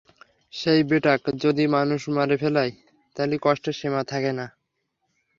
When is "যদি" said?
1.35-1.63